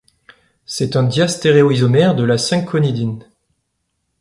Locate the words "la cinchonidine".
2.23-3.23